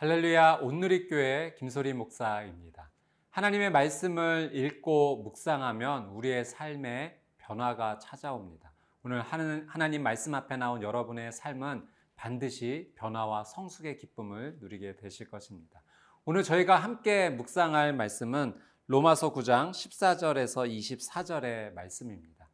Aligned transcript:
할렐루야 0.00 0.60
온누리교회 0.62 1.56
김소리 1.58 1.92
목사입니다. 1.92 2.90
하나님의 3.28 3.70
말씀을 3.70 4.50
읽고 4.54 5.16
묵상하면 5.24 6.06
우리의 6.06 6.46
삶에 6.46 7.20
변화가 7.36 7.98
찾아옵니다. 7.98 8.72
오늘 9.02 9.20
하나님 9.20 10.02
말씀 10.02 10.34
앞에 10.34 10.56
나온 10.56 10.80
여러분의 10.80 11.32
삶은 11.32 11.86
반드시 12.16 12.94
변화와 12.96 13.44
성숙의 13.44 13.98
기쁨을 13.98 14.56
누리게 14.60 14.96
되실 14.96 15.28
것입니다. 15.28 15.82
오늘 16.24 16.44
저희가 16.44 16.76
함께 16.76 17.28
묵상할 17.28 17.92
말씀은 17.92 18.58
로마서 18.86 19.34
9장 19.34 19.70
14절에서 19.70 20.66
24절의 20.66 21.74
말씀입니다. 21.74 22.48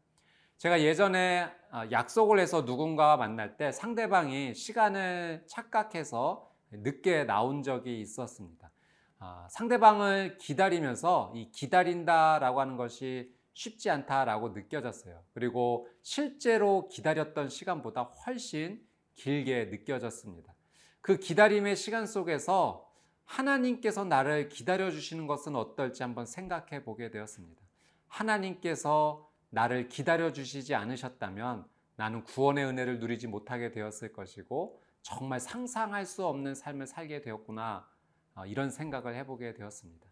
제가 0.56 0.80
예전에 0.80 1.48
약속을 1.92 2.40
해서 2.40 2.62
누군가와 2.62 3.16
만날 3.16 3.56
때 3.56 3.70
상대방이 3.70 4.52
시간을 4.52 5.44
착각해서 5.46 6.55
늦게 6.82 7.24
나온 7.24 7.62
적이 7.62 8.00
있었습니다. 8.00 8.70
아, 9.18 9.46
상대방을 9.50 10.38
기다리면서 10.38 11.32
이 11.34 11.50
기다린다라고 11.50 12.60
하는 12.60 12.76
것이 12.76 13.34
쉽지 13.54 13.88
않다라고 13.88 14.50
느껴졌어요. 14.50 15.22
그리고 15.32 15.88
실제로 16.02 16.88
기다렸던 16.88 17.48
시간보다 17.48 18.02
훨씬 18.02 18.86
길게 19.14 19.66
느껴졌습니다. 19.66 20.54
그 21.00 21.16
기다림의 21.16 21.76
시간 21.76 22.06
속에서 22.06 22.86
하나님께서 23.24 24.04
나를 24.04 24.48
기다려 24.48 24.90
주시는 24.90 25.26
것은 25.26 25.56
어떨지 25.56 26.02
한번 26.02 26.26
생각해 26.26 26.84
보게 26.84 27.10
되었습니다. 27.10 27.62
하나님께서 28.08 29.28
나를 29.50 29.88
기다려 29.88 30.32
주시지 30.32 30.74
않으셨다면 30.74 31.66
나는 31.96 32.24
구원의 32.24 32.66
은혜를 32.66 33.00
누리지 33.00 33.26
못하게 33.26 33.70
되었을 33.70 34.12
것이고 34.12 34.80
정말 35.06 35.38
상상할 35.38 36.04
수 36.04 36.26
없는 36.26 36.56
삶을 36.56 36.88
살게 36.88 37.20
되었구나. 37.20 37.88
어, 38.34 38.44
이런 38.44 38.70
생각을 38.70 39.14
해보게 39.14 39.54
되었습니다. 39.54 40.04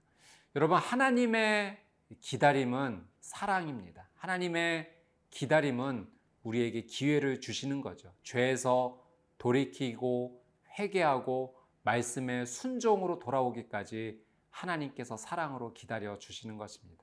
여러분, 0.55 0.79
하나님의 0.79 1.83
기다림은 2.21 3.05
사랑입니다. 3.19 4.09
하나님의 4.15 4.95
기다림은 5.31 6.09
우리에게 6.45 6.83
기회를 6.83 7.41
주시는 7.41 7.81
거죠. 7.81 8.15
죄에서 8.23 9.05
돌이키고 9.39 10.41
회개하고 10.79 11.59
말씀의 11.83 12.47
순종으로 12.47 13.19
돌아오기까지 13.19 14.25
하나님께서 14.51 15.17
사랑으로 15.17 15.75
기다려 15.75 16.21
주시는 16.21 16.57
것입니다. 16.57 17.03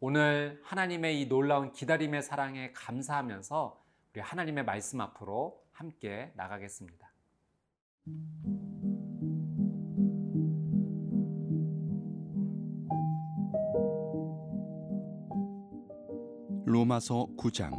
오늘 0.00 0.58
하나님의 0.64 1.20
이 1.20 1.28
놀라운 1.28 1.70
기다림의 1.72 2.22
사랑에 2.22 2.72
감사하면서 2.72 3.84
우리 4.14 4.22
하나님의 4.22 4.64
말씀 4.64 5.02
앞으로 5.02 5.62
함께 5.72 6.32
나가겠습니다. 6.34 7.05
로마서 16.64 17.28
9장 17.36 17.72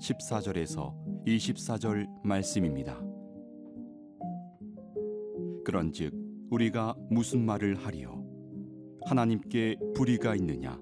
14절에서 0.00 0.94
24절 1.26 2.08
말씀입니다. 2.24 3.00
그런즉 5.64 6.12
우리가 6.50 6.96
무슨 7.08 7.44
말을 7.46 7.76
하리요? 7.76 8.24
하나님께 9.06 9.76
불의가 9.94 10.34
있느냐? 10.36 10.78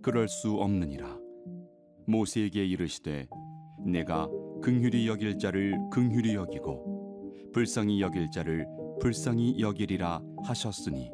그럴 0.00 0.28
수 0.28 0.54
없느니라. 0.54 1.18
모세에게 2.06 2.64
이르시되 2.64 3.26
내가 3.84 4.28
긍휼히 4.62 5.06
여길 5.08 5.38
자를 5.38 5.76
긍휼히 5.90 6.34
여기고 6.34 6.91
불쌍히 7.52 8.00
여길 8.00 8.30
자를 8.30 8.66
불쌍히 9.00 9.60
여기리라 9.60 10.22
하셨으니. 10.44 11.10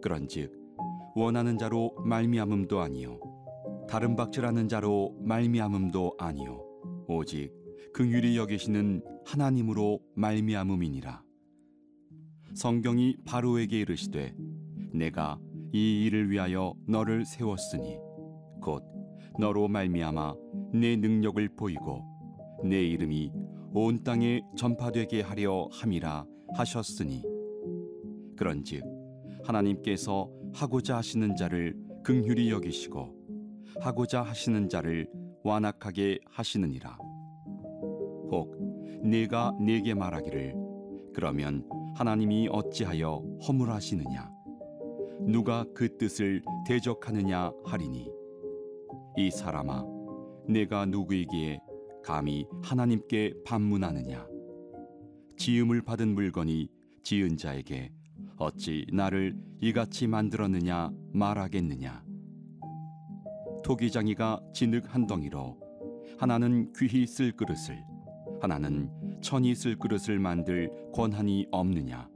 그런즉 0.00 0.52
원하는 1.14 1.58
자로 1.58 1.94
말미암음도 2.04 2.80
아니요 2.80 3.20
다른 3.88 4.16
박질하는 4.16 4.68
자로 4.68 5.14
말미암음도 5.20 6.14
아니요 6.18 6.64
오직 7.06 7.52
긍휼히 7.92 8.36
여기시는 8.38 9.02
하나님으로 9.26 10.00
말미암음이니라. 10.14 11.22
성경이 12.54 13.16
바로에게 13.26 13.80
이르시되 13.80 14.34
내가 14.92 15.38
이 15.72 16.04
일을 16.04 16.30
위하여 16.30 16.74
너를 16.86 17.24
세웠으니 17.24 17.98
곧 18.60 18.82
너로 19.38 19.68
말미암아 19.68 20.34
내 20.74 20.96
능력을 20.96 21.56
보이고 21.56 22.02
내 22.64 22.82
이름이 22.82 23.32
온 23.74 24.04
땅에 24.04 24.42
전파되게 24.54 25.22
하려 25.22 25.68
함이라 25.72 26.26
하셨으니. 26.54 27.22
그런즉 28.36 28.82
하나님께서 29.44 30.30
하고자 30.52 30.98
하시는 30.98 31.34
자를 31.36 31.74
긍휼히 32.04 32.50
여기시고 32.50 33.14
하고자 33.80 34.20
하시는 34.20 34.68
자를 34.68 35.08
완악하게 35.42 36.18
하시느니라. 36.26 36.98
혹 38.30 38.54
네가 39.02 39.56
내게 39.58 39.94
말하기를 39.94 40.54
그러면 41.14 41.66
하나님이 41.94 42.48
어찌하여 42.52 43.22
허물하시느냐? 43.48 44.30
누가 45.20 45.64
그 45.74 45.96
뜻을 45.96 46.42
대적하느냐 46.66 47.52
하리니? 47.64 48.10
이 49.16 49.30
사람아 49.30 49.84
내가 50.46 50.84
누구이기에 50.84 51.58
감히 52.02 52.46
하나님께 52.62 53.34
반문하느냐? 53.44 54.26
지음을 55.36 55.82
받은 55.82 56.14
물건이 56.14 56.68
지은 57.02 57.36
자에게 57.36 57.92
어찌 58.36 58.86
나를 58.92 59.36
이같이 59.60 60.06
만들었느냐 60.06 60.90
말하겠느냐? 61.12 62.04
토기장이가 63.62 64.40
진흙 64.52 64.92
한 64.94 65.06
덩이로 65.06 65.58
하나는 66.18 66.72
귀히 66.76 67.06
쓸 67.06 67.32
그릇을 67.32 67.84
하나는 68.40 68.90
천이 69.20 69.54
쓸 69.54 69.76
그릇을 69.76 70.18
만들 70.18 70.70
권한이 70.92 71.46
없느냐? 71.52 72.08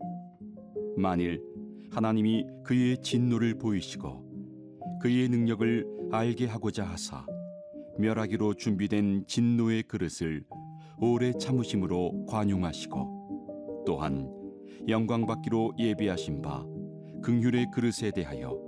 만일 0.97 1.43
하나님이 1.91 2.45
그의 2.65 3.01
진노를 3.01 3.59
보이시고 3.59 4.99
그의 5.01 5.29
능력을 5.29 6.11
알게 6.11 6.47
하고자 6.47 6.85
하사 6.85 7.25
멸하기로 7.99 8.55
준비된 8.55 9.25
진노의 9.27 9.85
그릇을 9.85 10.45
오래 10.99 11.33
참으심으로 11.33 12.27
관용하시고 12.27 13.85
또한 13.87 14.31
영광 14.89 15.27
받기로 15.27 15.75
예비하신 15.79 16.43
바 16.43 16.65
긍휼의 17.23 17.67
그릇에 17.73 18.11
대하여 18.15 18.59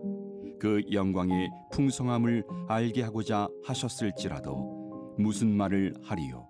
그 0.58 0.82
영광의 0.90 1.50
풍성함을 1.72 2.44
알게 2.68 3.02
하고자 3.02 3.48
하셨을지라도 3.64 5.14
무슨 5.18 5.56
말을 5.56 5.94
하리요? 6.02 6.48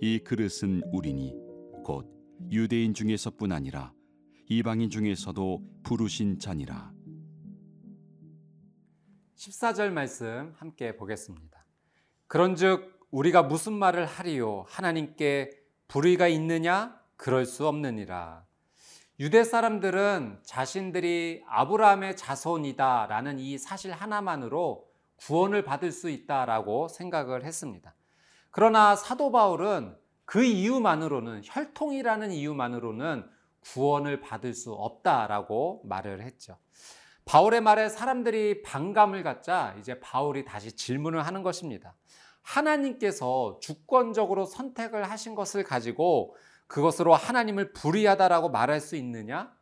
이 0.00 0.18
그릇은 0.18 0.82
우리니 0.92 1.34
곧 1.84 2.06
유대인 2.50 2.94
중에서뿐 2.94 3.52
아니라 3.52 3.92
이방인 4.48 4.90
중에서도 4.90 5.62
부르신 5.82 6.38
자니라 6.38 6.93
14절 9.36 9.90
말씀 9.90 10.54
함께 10.58 10.96
보겠습니다. 10.96 11.64
그런즉 12.26 13.00
우리가 13.10 13.42
무슨 13.42 13.72
말을 13.72 14.06
하리요 14.06 14.64
하나님께 14.68 15.50
불의가 15.88 16.28
있느냐 16.28 17.00
그럴 17.16 17.44
수 17.44 17.66
없느니라. 17.66 18.44
유대 19.20 19.44
사람들은 19.44 20.40
자신들이 20.42 21.44
아브라함의 21.46 22.16
자손이다라는 22.16 23.38
이 23.38 23.58
사실 23.58 23.92
하나만으로 23.92 24.88
구원을 25.16 25.64
받을 25.64 25.92
수 25.92 26.10
있다라고 26.10 26.88
생각을 26.88 27.44
했습니다. 27.44 27.94
그러나 28.50 28.96
사도 28.96 29.30
바울은 29.30 29.96
그 30.24 30.42
이유만으로는 30.42 31.42
혈통이라는 31.44 32.32
이유만으로는 32.32 33.28
구원을 33.60 34.20
받을 34.20 34.52
수 34.54 34.72
없다라고 34.72 35.82
말을 35.84 36.22
했죠. 36.22 36.58
바울의 37.24 37.62
말에 37.62 37.88
사람들이 37.88 38.62
반감을 38.62 39.22
갖자 39.22 39.74
이제 39.78 39.98
바울이 40.00 40.44
다시 40.44 40.72
질문을 40.72 41.24
하는 41.26 41.42
것입니다. 41.42 41.94
하나님께서 42.42 43.58
주권적으로 43.60 44.44
선택을 44.44 45.10
하신 45.10 45.34
것을 45.34 45.64
가지고 45.64 46.36
그것으로 46.66 47.14
하나님을 47.14 47.72
불의하다라고 47.72 48.50
말할 48.50 48.80
수 48.80 48.96
있느냐? 48.96 49.54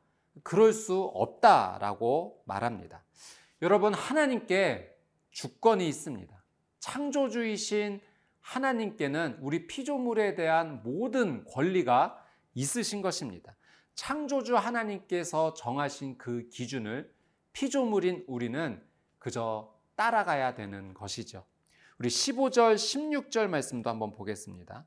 그럴 0.42 0.72
수 0.72 1.02
없다라고 1.14 2.42
말합니다. 2.46 3.04
여러분, 3.60 3.94
하나님께 3.94 4.96
주권이 5.30 5.86
있습니다. 5.88 6.42
창조주이신 6.80 8.00
하나님께는 8.40 9.38
우리 9.40 9.66
피조물에 9.68 10.34
대한 10.34 10.82
모든 10.82 11.44
권리가 11.44 12.18
있으신 12.54 13.02
것입니다. 13.02 13.56
창조주 13.94 14.56
하나님께서 14.56 15.54
정하신 15.54 16.18
그 16.18 16.48
기준을 16.48 17.12
피조물인 17.52 18.24
우리는 18.26 18.82
그저 19.18 19.74
따라가야 19.96 20.54
되는 20.54 20.94
것이죠. 20.94 21.44
우리 21.98 22.08
15절, 22.08 22.74
16절 22.74 23.48
말씀도 23.48 23.88
한번 23.88 24.12
보겠습니다. 24.12 24.84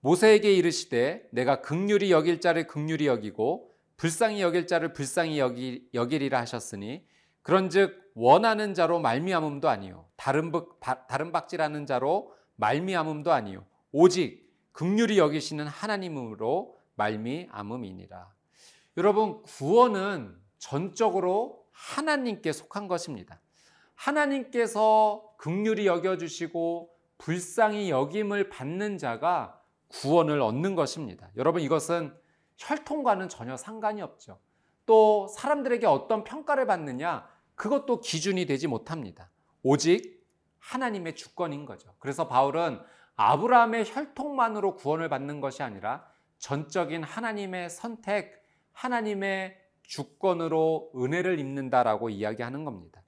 모세에게 0.00 0.52
이르시되 0.52 1.28
내가 1.32 1.60
극률이 1.60 2.10
여길 2.10 2.40
자를 2.40 2.66
극률이 2.66 3.06
여기고 3.06 3.74
불쌍히 3.96 4.42
여길 4.42 4.66
자를 4.66 4.92
불쌍히 4.92 5.38
여기, 5.38 5.88
여기리라 5.94 6.40
하셨으니 6.40 7.06
그런즉 7.42 8.12
원하는 8.14 8.74
자로 8.74 9.00
말미암음도 9.00 9.68
아니요 9.68 10.08
다른 10.16 10.52
박 10.52 11.06
다른 11.08 11.32
박질하는 11.32 11.86
자로 11.86 12.34
말미암음도 12.56 13.32
아니요 13.32 13.66
오직 13.92 14.44
극률이 14.72 15.18
여기시는 15.18 15.66
하나님으로 15.66 16.78
말미암음이니라. 16.96 18.32
여러분 18.96 19.42
구원은 19.42 20.36
전적으로 20.58 21.63
하나님께 21.74 22.52
속한 22.52 22.88
것입니다. 22.88 23.40
하나님께서 23.94 25.34
극률이 25.36 25.86
여겨 25.86 26.16
주시고 26.16 26.94
불쌍히 27.18 27.90
여김을 27.90 28.48
받는 28.48 28.98
자가 28.98 29.60
구원을 29.88 30.40
얻는 30.40 30.74
것입니다. 30.74 31.28
여러분 31.36 31.60
이것은 31.62 32.16
혈통과는 32.56 33.28
전혀 33.28 33.56
상관이 33.56 34.02
없죠. 34.02 34.40
또 34.86 35.26
사람들에게 35.28 35.86
어떤 35.86 36.24
평가를 36.24 36.66
받느냐 36.66 37.28
그것도 37.54 38.00
기준이 38.00 38.46
되지 38.46 38.66
못합니다. 38.66 39.30
오직 39.62 40.24
하나님의 40.58 41.14
주권인 41.14 41.66
거죠. 41.66 41.94
그래서 41.98 42.28
바울은 42.28 42.80
아브라함의 43.16 43.84
혈통만으로 43.86 44.76
구원을 44.76 45.08
받는 45.08 45.40
것이 45.40 45.62
아니라 45.62 46.06
전적인 46.38 47.04
하나님의 47.04 47.70
선택, 47.70 48.42
하나님의 48.72 49.63
주권으로 49.84 50.92
은혜를 50.96 51.38
입는다라고 51.38 52.10
이야기하는 52.10 52.64
겁니다. 52.64 53.02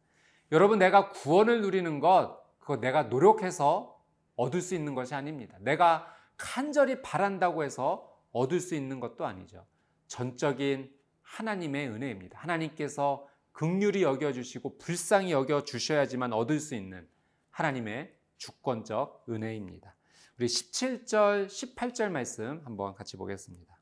여러분, 0.52 0.78
내가 0.78 1.10
구원을 1.10 1.62
누리는 1.62 2.00
것, 2.00 2.40
그거 2.58 2.76
내가 2.76 3.04
노력해서 3.04 3.96
얻을 4.36 4.60
수 4.60 4.74
있는 4.74 4.94
것이 4.94 5.14
아닙니다. 5.14 5.56
내가 5.60 6.06
간절히 6.36 7.02
바란다고 7.02 7.64
해서 7.64 8.12
얻을 8.32 8.60
수 8.60 8.74
있는 8.74 9.00
것도 9.00 9.24
아니죠. 9.24 9.66
전적인 10.06 10.92
하나님의 11.22 11.88
은혜입니다. 11.88 12.38
하나님께서 12.38 13.26
극률이 13.52 14.02
여겨주시고 14.02 14.78
불쌍히 14.78 15.32
여겨주셔야지만 15.32 16.32
얻을 16.32 16.60
수 16.60 16.74
있는 16.74 17.08
하나님의 17.50 18.14
주권적 18.36 19.24
은혜입니다. 19.30 19.94
우리 20.38 20.46
17절, 20.46 21.46
18절 21.46 22.10
말씀 22.10 22.60
한번 22.64 22.94
같이 22.94 23.16
보겠습니다. 23.16 23.75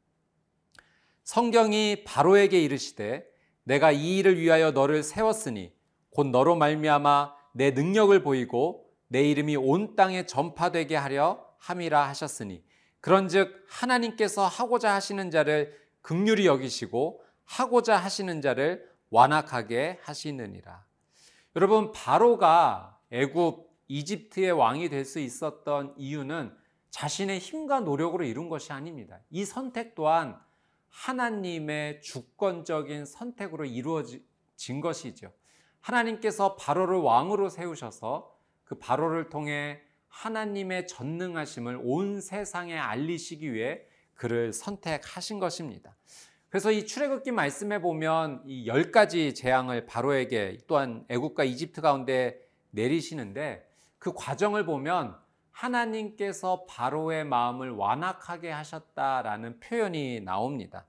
성경이 1.24 2.04
바로에게 2.04 2.60
이르시되 2.62 3.26
내가 3.64 3.90
이 3.90 4.18
일을 4.18 4.38
위하여 4.38 4.70
너를 4.70 5.02
세웠으니 5.02 5.72
곧 6.10 6.26
너로 6.28 6.54
말미암아 6.54 7.34
내 7.54 7.70
능력을 7.70 8.22
보이고 8.22 8.90
내 9.08 9.22
이름이 9.22 9.56
온 9.56 9.96
땅에 9.96 10.26
전파되게 10.26 10.96
하려 10.96 11.44
함이라 11.58 12.08
하셨으니 12.08 12.62
그런즉 13.00 13.64
하나님께서 13.68 14.46
하고자 14.46 14.94
하시는 14.94 15.30
자를 15.30 15.74
극률이 16.02 16.46
여기시고 16.46 17.22
하고자 17.44 17.96
하시는 17.96 18.40
자를 18.40 18.86
완악하게 19.10 20.00
하시느니라. 20.02 20.84
여러분 21.56 21.92
바로가 21.92 22.98
애굽 23.10 23.70
이집트의 23.88 24.52
왕이 24.52 24.88
될 24.88 25.04
수 25.04 25.20
있었던 25.20 25.94
이유는 25.96 26.54
자신의 26.90 27.38
힘과 27.38 27.80
노력으로 27.80 28.24
이룬 28.24 28.48
것이 28.48 28.72
아닙니다. 28.72 29.20
이 29.30 29.44
선택 29.44 29.94
또한 29.94 30.38
하나님의 30.94 32.00
주권적인 32.00 33.04
선택으로 33.04 33.64
이루어진 33.64 34.80
것이죠. 34.80 35.32
하나님께서 35.80 36.56
바로를 36.56 36.98
왕으로 36.98 37.48
세우셔서 37.50 38.32
그 38.62 38.76
바로를 38.78 39.28
통해 39.28 39.80
하나님의 40.08 40.86
전능하심을 40.86 41.80
온 41.82 42.20
세상에 42.20 42.78
알리시기 42.78 43.52
위해 43.52 43.82
그를 44.14 44.52
선택하신 44.52 45.40
것입니다. 45.40 45.96
그래서 46.48 46.70
이 46.70 46.86
출애굽기 46.86 47.32
말씀에 47.32 47.80
보면 47.80 48.42
이 48.46 48.66
열 48.66 48.92
가지 48.92 49.34
재앙을 49.34 49.86
바로에게 49.86 50.58
또한 50.68 51.04
애국과 51.08 51.42
이집트 51.42 51.80
가운데 51.80 52.40
내리시는데 52.70 53.68
그 53.98 54.12
과정을 54.14 54.64
보면 54.64 55.16
하나님께서 55.54 56.66
바로의 56.68 57.24
마음을 57.24 57.70
완악하게 57.70 58.50
하셨다라는 58.50 59.60
표현이 59.60 60.20
나옵니다. 60.20 60.84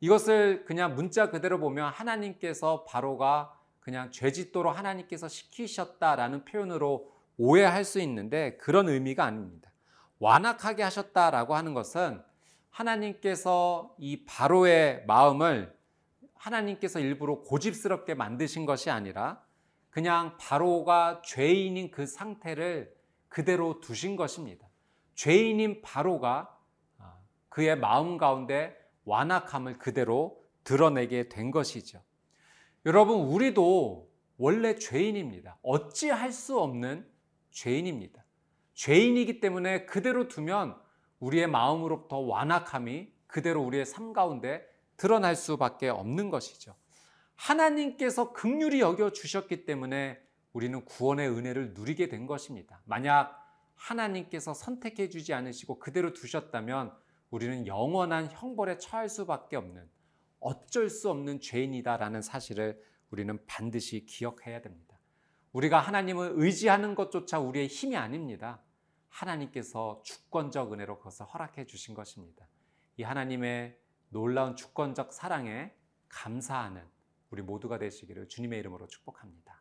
이것을 0.00 0.64
그냥 0.64 0.94
문자 0.94 1.30
그대로 1.30 1.60
보면 1.60 1.92
하나님께서 1.92 2.84
바로가 2.84 3.56
그냥 3.78 4.10
죄짓도록 4.10 4.76
하나님께서 4.76 5.28
시키셨다라는 5.28 6.44
표현으로 6.44 7.10
오해할 7.38 7.84
수 7.84 8.00
있는데 8.00 8.56
그런 8.56 8.88
의미가 8.88 9.24
아닙니다. 9.24 9.70
완악하게 10.18 10.82
하셨다라고 10.82 11.54
하는 11.54 11.72
것은 11.72 12.22
하나님께서 12.70 13.94
이 13.98 14.24
바로의 14.26 15.04
마음을 15.06 15.74
하나님께서 16.34 16.98
일부러 17.00 17.40
고집스럽게 17.42 18.14
만드신 18.14 18.66
것이 18.66 18.90
아니라 18.90 19.42
그냥 19.90 20.36
바로가 20.38 21.22
죄인인 21.24 21.90
그 21.90 22.06
상태를 22.06 22.99
그대로 23.30 23.80
두신 23.80 24.16
것입니다. 24.16 24.68
죄인인 25.14 25.80
바로가 25.80 26.54
아, 26.98 27.18
그의 27.48 27.78
마음 27.78 28.18
가운데 28.18 28.76
완악함을 29.04 29.78
그대로 29.78 30.44
드러내게 30.64 31.30
된 31.30 31.50
것이죠. 31.50 32.02
여러분, 32.84 33.20
우리도 33.20 34.10
원래 34.36 34.74
죄인입니다. 34.74 35.58
어찌할 35.62 36.32
수 36.32 36.60
없는 36.60 37.08
죄인입니다. 37.50 38.24
죄인이기 38.74 39.40
때문에 39.40 39.86
그대로 39.86 40.28
두면 40.28 40.76
우리의 41.18 41.46
마음으로부터 41.46 42.18
완악함이 42.18 43.12
그대로 43.26 43.62
우리의 43.62 43.86
삶 43.86 44.12
가운데 44.12 44.66
드러날 44.96 45.36
수밖에 45.36 45.88
없는 45.88 46.30
것이죠. 46.30 46.74
하나님께서 47.36 48.32
극률이 48.32 48.80
여겨 48.80 49.12
주셨기 49.12 49.64
때문에 49.64 50.18
우리는 50.52 50.84
구원의 50.84 51.28
은혜를 51.28 51.74
누리게 51.74 52.08
된 52.08 52.26
것입니다. 52.26 52.80
만약 52.84 53.40
하나님께서 53.74 54.52
선택해 54.52 55.08
주지 55.08 55.32
않으시고 55.32 55.78
그대로 55.78 56.12
두셨다면 56.12 56.92
우리는 57.30 57.66
영원한 57.66 58.28
형벌에 58.30 58.78
처할 58.78 59.08
수밖에 59.08 59.56
없는 59.56 59.88
어쩔 60.40 60.90
수 60.90 61.10
없는 61.10 61.40
죄인이다라는 61.40 62.22
사실을 62.22 62.82
우리는 63.10 63.38
반드시 63.46 64.06
기억해야 64.06 64.60
됩니다. 64.60 64.98
우리가 65.52 65.78
하나님을 65.78 66.32
의지하는 66.36 66.94
것조차 66.94 67.40
우리의 67.40 67.66
힘이 67.66 67.96
아닙니다. 67.96 68.60
하나님께서 69.08 70.00
주권적 70.04 70.72
은혜로 70.72 70.98
그것을 70.98 71.26
허락해 71.26 71.66
주신 71.66 71.94
것입니다. 71.94 72.46
이 72.96 73.02
하나님의 73.02 73.76
놀라운 74.10 74.56
주권적 74.56 75.12
사랑에 75.12 75.72
감사하는 76.08 76.84
우리 77.30 77.42
모두가 77.42 77.78
되시기를 77.78 78.28
주님의 78.28 78.58
이름으로 78.60 78.86
축복합니다. 78.86 79.59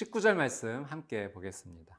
19절 0.00 0.34
말씀 0.34 0.84
함께 0.84 1.30
보겠습니다. 1.30 1.98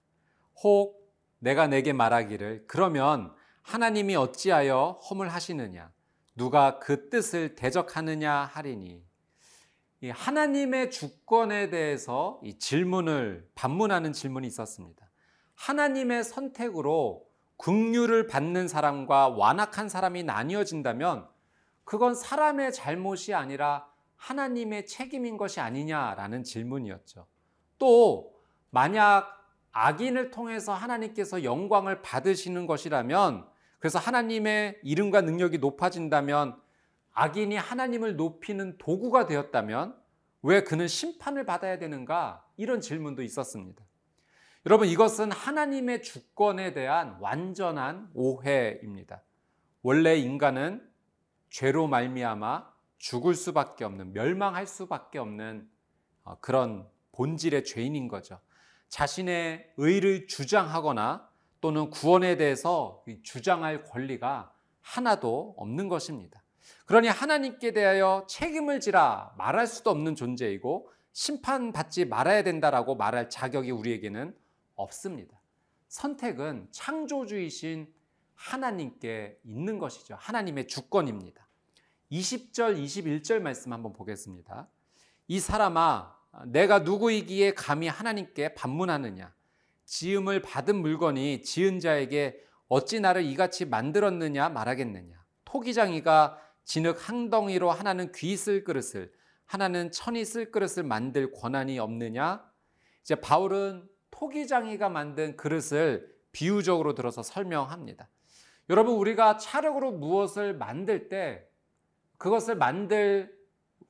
혹 0.63 1.13
내가 1.38 1.67
내게 1.67 1.93
말하기를 1.93 2.65
그러면 2.67 3.34
하나님이 3.62 4.15
어찌하여 4.15 5.00
허물 5.08 5.29
하시느냐 5.29 5.91
누가 6.36 6.79
그 6.79 7.10
뜻을 7.10 7.55
대적하느냐 7.55 8.34
하리니 8.34 9.03
하나님의 10.10 10.89
주권에 10.89 11.70
대해서 11.70 12.39
이 12.43 12.58
질문을 12.58 13.48
반문하는 13.53 14.13
질문이 14.13 14.48
있었습니다. 14.48 15.08
하나님의 15.53 16.24
선택으로 16.24 17.27
긍휼을 17.58 18.25
받는 18.25 18.67
사람과 18.67 19.27
완악한 19.27 19.89
사람이 19.89 20.24
나뉘어진다면 20.24 21.27
그건 21.84 22.15
사람의 22.15 22.74
잘못이 22.74 23.36
아니라 23.36 23.88
하나님의 24.15 24.88
책임인 24.88 25.38
것이 25.38 25.60
아니냐라는 25.60 26.43
질문이었죠. 26.43 27.27
또 27.82 28.32
만약 28.70 29.42
악인을 29.72 30.30
통해서 30.30 30.72
하나님께서 30.72 31.44
영광을 31.44 32.04
받으시는 32.04 32.68
것이라면 32.68 33.48
그래서 33.80 33.98
하나님의 33.98 34.80
이름과 34.84 35.22
능력이 35.22 35.58
높아진다면 35.58 36.62
악인이 37.14 37.56
하나님을 37.56 38.18
높이는 38.18 38.78
도구가 38.78 39.26
되었다면 39.26 40.00
왜 40.44 40.64
그는 40.64 40.88
심판을 40.88 41.44
받아야 41.48 41.80
되는가? 41.80 42.46
이런 42.56 42.82
질문도 42.82 43.24
있었습니다. 43.24 43.84
여러분 44.68 44.88
이것은 44.88 45.32
하나님의 45.32 46.04
주권에 46.04 46.74
대한 46.74 47.18
완전한 47.20 48.12
오해입니다. 48.14 49.24
원래 49.82 50.18
인간은 50.18 50.88
죄로 51.50 51.88
말미암아 51.88 52.72
죽을 53.00 53.34
수밖에 53.34 53.86
없는 53.86 54.14
멸망할 54.14 54.68
수밖에 54.68 55.18
없는 55.18 55.68
어, 56.24 56.38
그런 56.42 56.88
본질의 57.12 57.65
죄인인 57.65 58.08
거죠. 58.08 58.39
자신의 58.89 59.74
의를 59.77 60.27
주장하거나 60.27 61.30
또는 61.62 61.89
구원에 61.89 62.38
대해서 62.38 63.03
주장할 63.24 63.84
권리가 63.84 64.53
하나도 64.82 65.56
없는 65.58 65.88
것입니다. 65.88 66.41
그러니 66.86 67.08
하나님께 67.08 67.72
대하여 67.72 68.25
책임을 68.27 68.80
지라 68.80 69.34
말할 69.38 69.68
수도 69.68 69.91
없는 69.91 70.15
존재이고 70.15 70.91
심판받지 71.13 72.06
말아야 72.06 72.44
된다라고 72.44 72.96
말할 72.96 73.30
자격이 73.30 73.72
우리에게는 73.72 74.36
없습니다. 74.75 75.39
선택은 75.88 76.70
창조주이신 76.72 77.94
하나님께 78.34 79.39
있는 79.44 79.77
것이죠. 79.77 80.15
하나님의 80.18 80.68
주권입니다. 80.68 81.48
20절, 82.12 82.82
21절 82.82 83.39
말씀 83.39 83.72
한번 83.72 83.94
보겠습니다. 83.94 84.68
이 85.27 85.39
사람아, 85.39 86.15
내가 86.46 86.80
누구이기에 86.80 87.54
감히 87.54 87.88
하나님께 87.88 88.54
반문하느냐? 88.56 89.34
지음을 89.86 90.42
받은 90.42 90.76
물건이 90.76 91.42
지은 91.42 91.80
자에게 91.80 92.42
어찌 92.68 93.00
나를 93.00 93.24
이같이 93.24 93.66
만들었느냐 93.66 94.50
말하겠느냐? 94.50 95.22
토기장이가 95.44 96.40
진흙 96.64 97.10
항덩이로 97.10 97.72
하나는 97.72 98.12
귀 98.14 98.36
쓸 98.38 98.64
그릇을 98.64 99.12
하나는 99.46 99.92
천이 99.92 100.24
쓸 100.24 100.52
그릇을 100.52 100.84
만들 100.84 101.32
권한이 101.34 101.78
없느냐? 101.80 102.50
이제 103.02 103.16
바울은 103.16 103.88
토기장이가 104.12 104.88
만든 104.88 105.36
그릇을 105.36 106.16
비유적으로 106.32 106.94
들어서 106.94 107.24
설명합니다. 107.24 108.08
여러분 108.70 108.96
우리가 108.96 109.38
차력으로 109.38 109.92
무엇을 109.92 110.54
만들 110.54 111.10
때 111.10 111.46
그것을 112.18 112.56
만들 112.56 113.36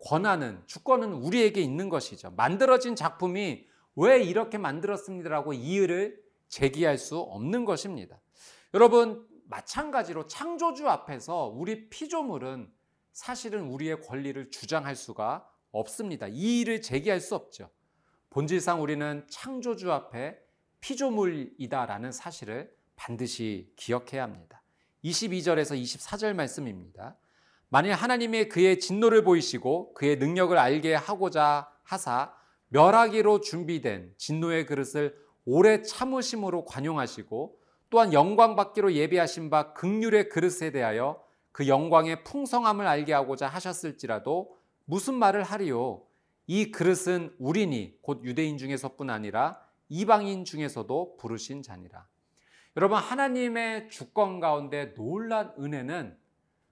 권한은 0.05 0.63
주권은 0.65 1.13
우리에게 1.13 1.61
있는 1.61 1.89
것이죠. 1.89 2.31
만들어진 2.31 2.95
작품이 2.95 3.67
왜 3.95 4.23
이렇게 4.23 4.57
만들었습니다라고 4.57 5.53
이유를 5.53 6.21
제기할 6.47 6.97
수 6.97 7.17
없는 7.19 7.65
것입니다. 7.65 8.19
여러분 8.73 9.27
마찬가지로 9.45 10.27
창조주 10.27 10.87
앞에서 10.89 11.53
우리 11.53 11.89
피조물은 11.89 12.71
사실은 13.11 13.67
우리의 13.67 14.01
권리를 14.01 14.49
주장할 14.49 14.95
수가 14.95 15.47
없습니다. 15.71 16.27
이의를 16.27 16.81
제기할 16.81 17.19
수 17.19 17.35
없죠. 17.35 17.69
본질상 18.29 18.81
우리는 18.81 19.25
창조주 19.29 19.91
앞에 19.91 20.39
피조물이다라는 20.79 22.11
사실을 22.11 22.73
반드시 22.95 23.73
기억해야 23.75 24.23
합니다. 24.23 24.63
22절에서 25.03 25.81
24절 25.81 26.33
말씀입니다. 26.33 27.17
만일 27.73 27.93
하나님의 27.93 28.49
그의 28.49 28.81
진노를 28.81 29.23
보이시고 29.23 29.93
그의 29.93 30.17
능력을 30.17 30.57
알게 30.57 30.93
하고자 30.93 31.71
하사 31.83 32.33
멸하기로 32.67 33.39
준비된 33.39 34.13
진노의 34.17 34.65
그릇을 34.65 35.15
오래 35.45 35.81
참으심으로 35.81 36.65
관용하시고 36.65 37.57
또한 37.89 38.11
영광 38.11 38.57
받기로 38.57 38.91
예비하신 38.91 39.49
바 39.49 39.71
극률의 39.71 40.27
그릇에 40.27 40.71
대하여 40.71 41.23
그 41.53 41.69
영광의 41.69 42.25
풍성함을 42.25 42.85
알게 42.85 43.13
하고자 43.13 43.47
하셨을지라도 43.47 44.57
무슨 44.83 45.13
말을 45.13 45.43
하리요? 45.43 46.03
이 46.47 46.71
그릇은 46.71 47.33
우리니 47.39 47.99
곧 48.01 48.25
유대인 48.25 48.57
중에서뿐 48.57 49.09
아니라 49.09 49.61
이방인 49.87 50.43
중에서도 50.43 51.15
부르신 51.15 51.63
자니라. 51.63 52.05
여러분 52.75 52.97
하나님의 52.97 53.87
주권 53.87 54.41
가운데 54.41 54.93
놀란 54.93 55.53
은혜는 55.57 56.19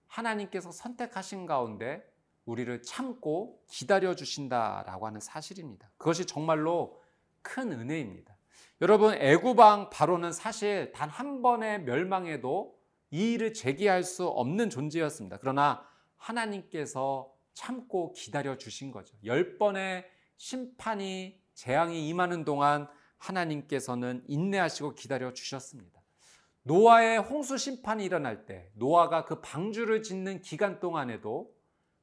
하나님께서 0.09 0.71
선택하신 0.71 1.45
가운데 1.45 2.03
우리를 2.45 2.81
참고 2.81 3.63
기다려 3.67 4.15
주신다라고 4.15 5.07
하는 5.07 5.19
사실입니다. 5.19 5.89
그것이 5.97 6.25
정말로 6.25 6.99
큰 7.41 7.71
은혜입니다. 7.71 8.35
여러분 8.81 9.13
애구방 9.13 9.89
바로는 9.89 10.31
사실 10.31 10.91
단 10.93 11.09
한 11.09 11.41
번의 11.41 11.83
멸망에도 11.83 12.77
이 13.11 13.33
일을 13.33 13.53
제기할 13.53 14.03
수 14.03 14.27
없는 14.27 14.69
존재였습니다. 14.69 15.37
그러나 15.37 15.85
하나님께서 16.17 17.33
참고 17.53 18.13
기다려 18.13 18.57
주신 18.57 18.91
거죠. 18.91 19.15
열 19.25 19.57
번의 19.57 20.05
심판이 20.37 21.39
재앙이 21.53 22.07
임하는 22.07 22.45
동안 22.45 22.87
하나님께서는 23.17 24.23
인내하시고 24.27 24.95
기다려 24.95 25.33
주셨습니다. 25.33 25.98
노아의 26.69 27.17
홍수 27.17 27.57
심판이 27.57 28.05
일어날 28.05 28.45
때 28.45 28.69
노아가 28.75 29.25
그 29.25 29.41
방주를 29.41 30.03
짓는 30.03 30.43
기간 30.43 30.79
동안에도 30.79 31.51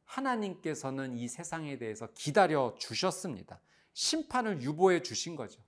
하나님께서는 0.05 1.17
이 1.17 1.29
세상에 1.29 1.79
대해서 1.79 2.09
기다려 2.15 2.75
주셨습니다. 2.77 3.61
심판을 3.93 4.63
유보해 4.63 5.03
주신 5.03 5.37
거죠. 5.37 5.63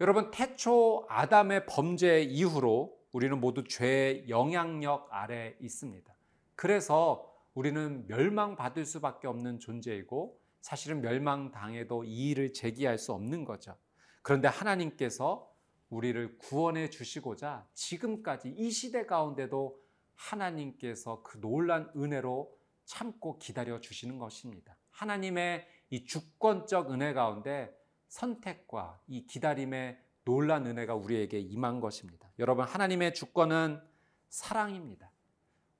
여러분 0.00 0.30
태초 0.30 1.04
아담의 1.10 1.66
범죄 1.66 2.22
이후로 2.22 2.98
우리는 3.12 3.38
모두 3.38 3.62
죄의 3.64 4.30
영향력 4.30 5.08
아래 5.10 5.54
있습니다. 5.60 6.10
그래서 6.54 7.30
우리는 7.52 8.06
멸망받을 8.06 8.86
수밖에 8.86 9.26
없는 9.26 9.58
존재이고 9.58 10.40
사실은 10.62 11.02
멸망당해도 11.02 12.04
이의를 12.04 12.54
제기할 12.54 12.96
수 12.96 13.12
없는 13.12 13.44
거죠. 13.44 13.76
그런데 14.22 14.48
하나님께서 14.48 15.47
우리를 15.90 16.38
구원해 16.38 16.90
주시고자 16.90 17.66
지금까지 17.74 18.50
이 18.50 18.70
시대 18.70 19.06
가운데도 19.06 19.78
하나님께서 20.14 21.22
그 21.22 21.40
놀란 21.40 21.90
은혜로 21.96 22.56
참고 22.84 23.38
기다려 23.38 23.80
주시는 23.80 24.18
것입니다. 24.18 24.76
하나님의 24.90 25.66
이 25.90 26.04
주권적 26.04 26.90
은혜 26.90 27.12
가운데 27.12 27.74
선택과 28.08 29.00
이 29.06 29.26
기다림의 29.26 29.98
놀란 30.24 30.66
은혜가 30.66 30.94
우리에게 30.94 31.38
임한 31.38 31.80
것입니다. 31.80 32.30
여러분, 32.38 32.64
하나님의 32.64 33.14
주권은 33.14 33.80
사랑입니다. 34.28 35.10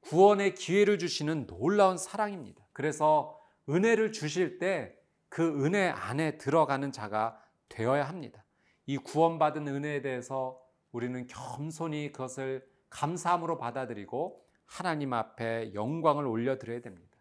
구원의 0.00 0.54
기회를 0.54 0.98
주시는 0.98 1.46
놀라운 1.46 1.98
사랑입니다. 1.98 2.66
그래서 2.72 3.38
은혜를 3.68 4.12
주실 4.12 4.58
때 4.58 4.98
그 5.28 5.64
은혜 5.64 5.88
안에 5.88 6.38
들어가는 6.38 6.90
자가 6.92 7.40
되어야 7.68 8.08
합니다. 8.08 8.44
이 8.88 8.96
구원받은 8.96 9.68
은혜에 9.68 10.00
대해서 10.00 10.58
우리는 10.92 11.26
겸손히 11.26 12.10
그것을 12.10 12.66
감사함으로 12.88 13.58
받아들이고 13.58 14.42
하나님 14.64 15.12
앞에 15.12 15.74
영광을 15.74 16.26
올려드려야 16.26 16.80
됩니다. 16.80 17.14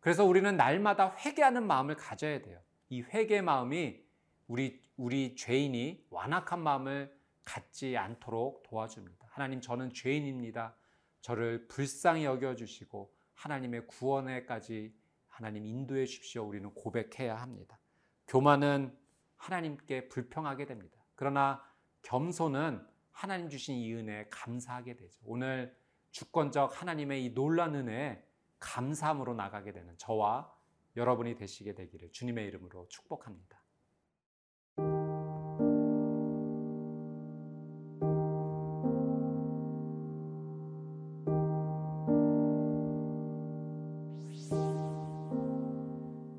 그래서 0.00 0.24
우리는 0.24 0.56
날마다 0.56 1.14
회개하는 1.16 1.68
마음을 1.68 1.94
가져야 1.94 2.42
돼요. 2.42 2.60
이 2.88 3.02
회개 3.02 3.42
마음이 3.42 4.02
우리 4.48 4.82
우리 4.96 5.36
죄인이 5.36 6.04
완악한 6.10 6.60
마음을 6.60 7.16
갖지 7.44 7.96
않도록 7.96 8.64
도와줍니다. 8.64 9.24
하나님 9.30 9.60
저는 9.60 9.92
죄인입니다. 9.92 10.74
저를 11.20 11.68
불쌍히 11.68 12.24
여겨 12.24 12.56
주시고 12.56 13.14
하나님의 13.34 13.86
구원에까지 13.86 14.92
하나님 15.28 15.64
인도해 15.64 16.06
주십시오. 16.06 16.42
우리는 16.42 16.74
고백해야 16.74 17.36
합니다. 17.36 17.78
교만은 18.26 18.98
하나님께 19.36 20.08
불평하게 20.08 20.66
됩니다. 20.66 21.03
그러나 21.14 21.62
겸손은 22.02 22.84
하나님 23.12 23.48
주신 23.48 23.76
이 23.76 23.94
은혜에 23.94 24.26
감사하게 24.30 24.96
되죠. 24.96 25.20
오늘 25.24 25.76
주권적 26.10 26.80
하나님의 26.80 27.24
이 27.24 27.34
놀란 27.34 27.74
은혜에 27.74 28.22
감사함으로 28.58 29.34
나가게 29.34 29.72
되는 29.72 29.96
저와 29.98 30.52
여러분이 30.96 31.36
되시게 31.36 31.74
되기를 31.74 32.12
주님의 32.12 32.46
이름으로 32.46 32.88
축복합니다. 32.88 33.60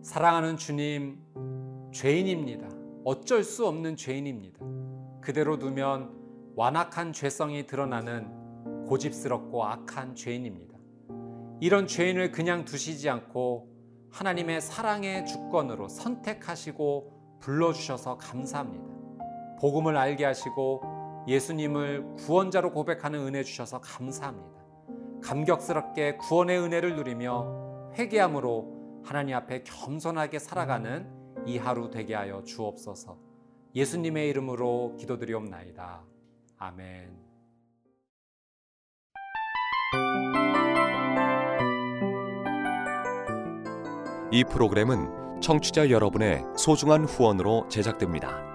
사랑하는 0.01 0.55
주님, 0.55 1.21
죄인입니다. 1.91 2.74
어쩔 3.05 3.43
수 3.43 3.67
없는 3.67 3.97
죄인입니다. 3.97 4.59
그대로 5.21 5.59
두면 5.59 6.09
완악한 6.55 7.13
죄성이 7.13 7.67
드러나는 7.67 8.85
고집스럽고 8.87 9.63
악한 9.63 10.15
죄인입니다. 10.15 10.75
이런 11.61 11.85
죄인을 11.85 12.31
그냥 12.31 12.65
두시지 12.65 13.07
않고 13.07 13.69
하나님의 14.09 14.59
사랑의 14.59 15.27
주권으로 15.27 15.87
선택하시고 15.87 17.37
불러주셔서 17.41 18.17
감사합니다. 18.17 18.83
복음을 19.59 19.95
알게 19.95 20.25
하시고 20.25 21.25
예수님을 21.27 22.15
구원자로 22.15 22.71
고백하는 22.71 23.19
은혜 23.19 23.43
주셔서 23.43 23.81
감사합니다. 23.81 24.65
감격스럽게 25.21 26.17
구원의 26.17 26.59
은혜를 26.59 26.95
누리며 26.95 27.91
회개함으로 27.99 29.03
하나님 29.03 29.35
앞에 29.35 29.61
겸손하게 29.61 30.39
살아가는 30.39 31.24
이 31.45 31.57
하루 31.57 31.89
되게 31.89 32.15
하여 32.15 32.43
주옵소서. 32.43 33.17
예수님의 33.75 34.29
이름으로 34.29 34.95
기도드리옵나이다. 34.97 36.03
아멘. 36.57 37.25
이 44.31 44.43
프로그램은 44.43 45.39
청취자 45.41 45.89
여러분의 45.91 46.43
소중한 46.57 47.05
후원으로 47.05 47.67
제작됩니다. 47.69 48.54